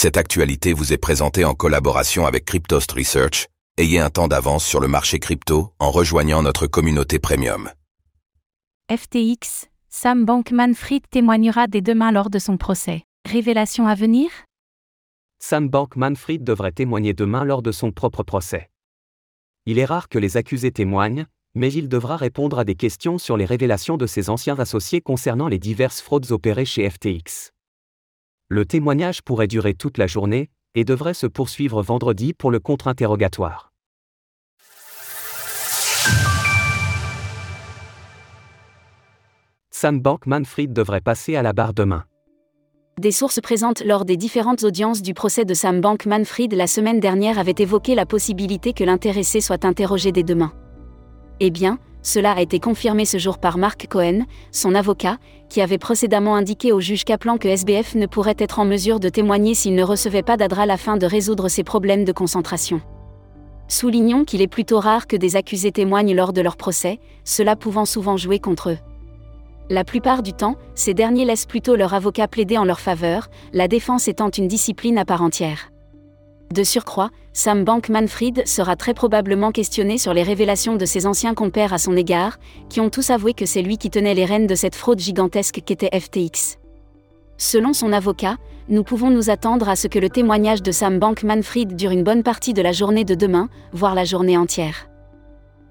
Cette 0.00 0.16
actualité 0.16 0.74
vous 0.74 0.92
est 0.92 0.96
présentée 0.96 1.44
en 1.44 1.54
collaboration 1.54 2.24
avec 2.24 2.44
Cryptost 2.44 2.92
Research. 2.92 3.48
Ayez 3.78 3.98
un 3.98 4.10
temps 4.10 4.28
d'avance 4.28 4.64
sur 4.64 4.78
le 4.78 4.86
marché 4.86 5.18
crypto 5.18 5.72
en 5.80 5.90
rejoignant 5.90 6.40
notre 6.40 6.68
communauté 6.68 7.18
premium. 7.18 7.68
FTX, 8.88 9.66
Sam 9.88 10.24
Bankman-Fried 10.24 11.02
témoignera 11.10 11.66
dès 11.66 11.80
demain 11.80 12.12
lors 12.12 12.30
de 12.30 12.38
son 12.38 12.56
procès. 12.56 13.02
Révélation 13.28 13.88
à 13.88 13.96
venir? 13.96 14.30
Sam 15.40 15.68
Bankman-Fried 15.68 16.44
devrait 16.44 16.70
témoigner 16.70 17.12
demain 17.12 17.42
lors 17.42 17.62
de 17.62 17.72
son 17.72 17.90
propre 17.90 18.22
procès. 18.22 18.70
Il 19.66 19.80
est 19.80 19.84
rare 19.84 20.08
que 20.08 20.20
les 20.20 20.36
accusés 20.36 20.70
témoignent, 20.70 21.26
mais 21.56 21.72
il 21.72 21.88
devra 21.88 22.16
répondre 22.16 22.60
à 22.60 22.64
des 22.64 22.76
questions 22.76 23.18
sur 23.18 23.36
les 23.36 23.46
révélations 23.46 23.96
de 23.96 24.06
ses 24.06 24.30
anciens 24.30 24.60
associés 24.60 25.00
concernant 25.00 25.48
les 25.48 25.58
diverses 25.58 26.00
fraudes 26.00 26.30
opérées 26.30 26.66
chez 26.66 26.88
FTX. 26.88 27.50
Le 28.50 28.64
témoignage 28.64 29.20
pourrait 29.22 29.46
durer 29.46 29.74
toute 29.74 29.98
la 29.98 30.06
journée, 30.06 30.48
et 30.74 30.84
devrait 30.84 31.12
se 31.12 31.26
poursuivre 31.26 31.82
vendredi 31.82 32.32
pour 32.32 32.50
le 32.50 32.60
contre-interrogatoire. 32.60 33.72
Sam 39.70 40.00
Bankman-Fried 40.00 40.72
devrait 40.72 41.02
passer 41.02 41.36
à 41.36 41.42
la 41.42 41.52
barre 41.52 41.74
demain. 41.74 42.04
Des 42.98 43.12
sources 43.12 43.40
présentes 43.40 43.84
lors 43.84 44.04
des 44.04 44.16
différentes 44.16 44.64
audiences 44.64 45.02
du 45.02 45.14
procès 45.14 45.44
de 45.44 45.54
Sam 45.54 45.80
Bankman-Fried 45.80 46.52
la 46.54 46.66
semaine 46.66 47.00
dernière 47.00 47.38
avaient 47.38 47.54
évoqué 47.58 47.94
la 47.94 48.06
possibilité 48.06 48.72
que 48.72 48.82
l'intéressé 48.82 49.40
soit 49.40 49.64
interrogé 49.64 50.10
dès 50.10 50.24
demain. 50.24 50.52
Eh 51.40 51.50
bien, 51.50 51.78
cela 52.02 52.32
a 52.32 52.40
été 52.40 52.58
confirmé 52.58 53.04
ce 53.04 53.18
jour 53.18 53.38
par 53.38 53.58
Mark 53.58 53.86
Cohen, 53.88 54.24
son 54.50 54.74
avocat, 54.74 55.18
qui 55.48 55.60
avait 55.60 55.78
précédemment 55.78 56.36
indiqué 56.36 56.72
au 56.72 56.80
juge 56.80 57.04
Kaplan 57.04 57.38
que 57.38 57.48
SBF 57.48 57.94
ne 57.94 58.06
pourrait 58.06 58.36
être 58.38 58.58
en 58.58 58.64
mesure 58.64 58.98
de 58.98 59.08
témoigner 59.08 59.54
s'il 59.54 59.74
ne 59.74 59.82
recevait 59.82 60.22
pas 60.22 60.36
d'Adral 60.36 60.70
afin 60.70 60.96
de 60.96 61.06
résoudre 61.06 61.48
ses 61.48 61.64
problèmes 61.64 62.04
de 62.04 62.12
concentration. 62.12 62.80
Soulignons 63.68 64.24
qu'il 64.24 64.42
est 64.42 64.48
plutôt 64.48 64.80
rare 64.80 65.06
que 65.06 65.16
des 65.16 65.36
accusés 65.36 65.72
témoignent 65.72 66.14
lors 66.14 66.32
de 66.32 66.40
leur 66.40 66.56
procès, 66.56 66.98
cela 67.24 67.54
pouvant 67.54 67.84
souvent 67.84 68.16
jouer 68.16 68.38
contre 68.38 68.70
eux. 68.70 68.78
La 69.70 69.84
plupart 69.84 70.22
du 70.22 70.32
temps, 70.32 70.56
ces 70.74 70.94
derniers 70.94 71.26
laissent 71.26 71.44
plutôt 71.44 71.76
leur 71.76 71.92
avocat 71.92 72.26
plaider 72.26 72.56
en 72.56 72.64
leur 72.64 72.80
faveur, 72.80 73.28
la 73.52 73.68
défense 73.68 74.08
étant 74.08 74.30
une 74.30 74.48
discipline 74.48 74.96
à 74.96 75.04
part 75.04 75.22
entière. 75.22 75.70
De 76.52 76.64
surcroît, 76.64 77.10
Sam 77.34 77.64
Bankman-Fried 77.64 78.46
sera 78.46 78.74
très 78.74 78.94
probablement 78.94 79.52
questionné 79.52 79.98
sur 79.98 80.14
les 80.14 80.22
révélations 80.22 80.76
de 80.76 80.86
ses 80.86 81.06
anciens 81.06 81.34
compères 81.34 81.74
à 81.74 81.78
son 81.78 81.94
égard, 81.94 82.38
qui 82.70 82.80
ont 82.80 82.88
tous 82.88 83.10
avoué 83.10 83.34
que 83.34 83.44
c'est 83.44 83.60
lui 83.60 83.76
qui 83.76 83.90
tenait 83.90 84.14
les 84.14 84.24
rênes 84.24 84.46
de 84.46 84.54
cette 84.54 84.74
fraude 84.74 84.98
gigantesque 84.98 85.60
qu'était 85.64 85.98
FTX. 85.98 86.58
Selon 87.36 87.72
son 87.74 87.92
avocat, 87.92 88.36
nous 88.68 88.82
pouvons 88.82 89.10
nous 89.10 89.30
attendre 89.30 89.68
à 89.68 89.76
ce 89.76 89.88
que 89.88 89.98
le 89.98 90.08
témoignage 90.08 90.62
de 90.62 90.72
Sam 90.72 90.98
Bankman-Fried 90.98 91.76
dure 91.76 91.90
une 91.90 92.02
bonne 92.02 92.22
partie 92.22 92.54
de 92.54 92.62
la 92.62 92.72
journée 92.72 93.04
de 93.04 93.14
demain, 93.14 93.48
voire 93.72 93.94
la 93.94 94.04
journée 94.04 94.36
entière. 94.36 94.88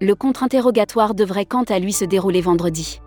Le 0.00 0.14
contre-interrogatoire 0.14 1.14
devrait 1.14 1.46
quant 1.46 1.64
à 1.64 1.78
lui 1.78 1.94
se 1.94 2.04
dérouler 2.04 2.42
vendredi. 2.42 3.00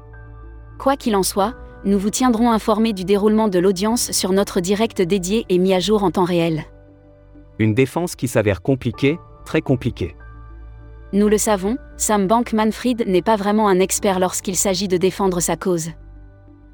Quoi 0.80 0.96
qu'il 0.96 1.16
en 1.16 1.24
soit, 1.24 1.54
nous 1.86 2.00
vous 2.00 2.10
tiendrons 2.10 2.52
informés 2.52 2.94
du 2.94 3.06
déroulement 3.06 3.48
de 3.48 3.60
l'audience 3.60 4.12
sur 4.12 4.32
notre 4.32 4.60
direct 4.60 5.04
dédié 5.04 5.46
et 5.50 5.60
mis 5.60 5.74
à 5.74 5.80
jour 5.80 6.04
en 6.04 6.10
temps 6.12 6.26
réel. 6.26 6.66
Une 7.60 7.74
défense 7.74 8.16
qui 8.16 8.30
s'avère 8.30 8.62
compliquée, 8.62 9.20
très 9.46 9.62
compliquée. 9.62 10.16
Nous 11.12 11.28
le 11.28 11.38
savons, 11.38 11.78
Sam 11.98 12.26
Bankman-Fried 12.26 13.06
n'est 13.06 13.22
pas 13.22 13.36
vraiment 13.36 13.68
un 13.68 13.82
expert 13.82 14.20
lorsqu'il 14.20 14.56
s'agit 14.56 14.88
de 14.88 14.96
défendre 14.96 15.42
sa 15.42 15.58
cause. 15.58 15.90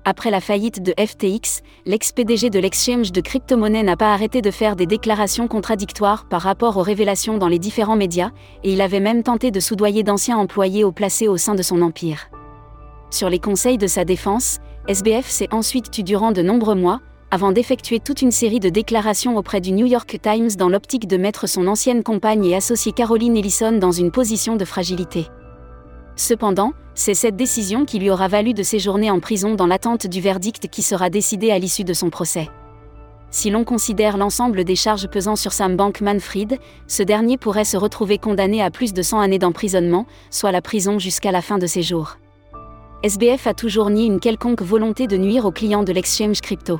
Après 0.03 0.29
la 0.29 0.41
faillite 0.41 0.83
de 0.83 0.93
FTX, 1.03 1.63
l'ex-PDG 1.87 2.51
de 2.51 2.59
l'exchange 2.59 3.11
de 3.11 3.19
crypto-monnaies 3.19 3.81
n'a 3.81 3.97
pas 3.97 4.13
arrêté 4.13 4.43
de 4.43 4.51
faire 4.51 4.75
des 4.75 4.85
déclarations 4.85 5.47
contradictoires 5.47 6.29
par 6.29 6.43
rapport 6.43 6.77
aux 6.77 6.83
révélations 6.83 7.39
dans 7.39 7.47
les 7.47 7.57
différents 7.57 7.95
médias, 7.95 8.29
et 8.63 8.71
il 8.71 8.81
avait 8.81 8.99
même 8.99 9.23
tenté 9.23 9.49
de 9.49 9.59
soudoyer 9.59 10.03
d'anciens 10.03 10.37
employés 10.37 10.83
au 10.83 10.91
placés 10.91 11.27
au 11.27 11.37
sein 11.37 11.55
de 11.55 11.63
son 11.63 11.81
empire. 11.81 12.29
Sur 13.09 13.31
les 13.31 13.39
conseils 13.39 13.79
de 13.79 13.87
sa 13.87 14.05
défense, 14.05 14.59
SBF 14.87 15.27
s'est 15.27 15.51
ensuite 15.51 15.89
tu 15.89 16.03
durant 16.03 16.31
de 16.31 16.43
nombreux 16.43 16.75
mois, 16.75 16.99
avant 17.35 17.51
d'effectuer 17.51 17.99
toute 17.99 18.21
une 18.21 18.31
série 18.31 18.61
de 18.61 18.69
déclarations 18.69 19.35
auprès 19.35 19.59
du 19.59 19.73
New 19.73 19.85
York 19.85 20.17
Times 20.21 20.51
dans 20.57 20.69
l'optique 20.69 21.05
de 21.05 21.17
mettre 21.17 21.47
son 21.47 21.67
ancienne 21.67 22.01
compagne 22.01 22.45
et 22.45 22.55
associée 22.55 22.93
Caroline 22.93 23.35
Ellison 23.35 23.73
dans 23.73 23.91
une 23.91 24.09
position 24.09 24.55
de 24.55 24.63
fragilité. 24.63 25.27
Cependant, 26.15 26.71
c'est 26.93 27.13
cette 27.13 27.35
décision 27.35 27.83
qui 27.83 27.99
lui 27.99 28.09
aura 28.09 28.29
valu 28.29 28.53
de 28.53 28.63
séjourner 28.63 29.11
en 29.11 29.19
prison 29.19 29.55
dans 29.55 29.67
l'attente 29.67 30.07
du 30.07 30.21
verdict 30.21 30.69
qui 30.69 30.81
sera 30.81 31.09
décidé 31.09 31.51
à 31.51 31.59
l'issue 31.59 31.83
de 31.83 31.91
son 31.91 32.09
procès. 32.09 32.47
Si 33.31 33.49
l'on 33.49 33.65
considère 33.65 34.15
l'ensemble 34.15 34.63
des 34.63 34.77
charges 34.77 35.09
pesant 35.09 35.35
sur 35.35 35.51
Sam 35.51 35.75
Bankman-Fried, 35.75 36.57
ce 36.87 37.03
dernier 37.03 37.37
pourrait 37.37 37.65
se 37.65 37.75
retrouver 37.75 38.17
condamné 38.17 38.63
à 38.63 38.71
plus 38.71 38.93
de 38.93 39.01
100 39.01 39.19
années 39.19 39.39
d'emprisonnement, 39.39 40.05
soit 40.29 40.53
la 40.53 40.61
prison 40.61 40.99
jusqu'à 40.99 41.33
la 41.33 41.41
fin 41.41 41.57
de 41.57 41.67
ses 41.67 41.81
jours. 41.81 42.17
SBF 43.03 43.45
a 43.45 43.53
toujours 43.53 43.89
nié 43.89 44.05
une 44.05 44.21
quelconque 44.21 44.61
volonté 44.61 45.05
de 45.05 45.17
nuire 45.17 45.43
aux 45.43 45.51
clients 45.51 45.83
de 45.83 45.91
l'exchange 45.91 46.39
crypto 46.39 46.79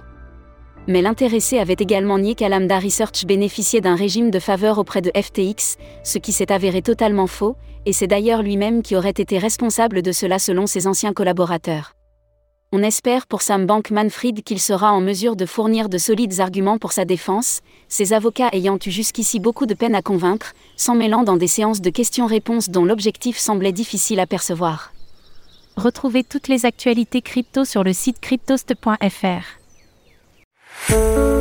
mais 0.87 1.01
l'intéressé 1.01 1.59
avait 1.59 1.75
également 1.79 2.19
nié 2.19 2.35
qu'Alamda 2.35 2.79
Research 2.79 3.25
bénéficiait 3.25 3.81
d'un 3.81 3.95
régime 3.95 4.31
de 4.31 4.39
faveur 4.39 4.77
auprès 4.77 5.01
de 5.01 5.11
FTX, 5.15 5.77
ce 6.03 6.17
qui 6.17 6.31
s'est 6.31 6.51
avéré 6.51 6.81
totalement 6.81 7.27
faux, 7.27 7.55
et 7.85 7.93
c'est 7.93 8.07
d'ailleurs 8.07 8.43
lui-même 8.43 8.81
qui 8.81 8.95
aurait 8.95 9.09
été 9.09 9.37
responsable 9.37 10.01
de 10.01 10.11
cela 10.11 10.39
selon 10.39 10.67
ses 10.67 10.87
anciens 10.87 11.13
collaborateurs. 11.13 11.93
On 12.71 12.83
espère 12.83 13.25
pour 13.27 13.41
Sam 13.41 13.65
Bankman-Fried 13.65 14.43
qu'il 14.43 14.59
sera 14.59 14.91
en 14.91 14.99
mesure 14.99 15.35
de 15.35 15.45
fournir 15.45 15.87
de 15.87 15.97
solides 15.97 16.39
arguments 16.39 16.77
pour 16.77 16.91
sa 16.91 17.05
défense, 17.05 17.61
ses 17.87 18.11
avocats 18.11 18.49
ayant 18.51 18.77
eu 18.85 18.91
jusqu'ici 18.91 19.39
beaucoup 19.39 19.65
de 19.65 19.73
peine 19.73 19.95
à 19.95 20.01
convaincre, 20.01 20.53
s'en 20.75 20.95
mêlant 20.95 21.23
dans 21.23 21.37
des 21.37 21.47
séances 21.47 21.81
de 21.81 21.89
questions-réponses 21.89 22.69
dont 22.69 22.83
l'objectif 22.83 23.37
semblait 23.37 23.71
difficile 23.71 24.19
à 24.19 24.27
percevoir. 24.27 24.91
Retrouvez 25.77 26.23
toutes 26.23 26.47
les 26.47 26.65
actualités 26.65 27.21
crypto 27.21 27.65
sur 27.65 27.83
le 27.83 27.93
site 27.93 28.19
cryptost.fr. 28.19 29.64
Música 30.87 31.34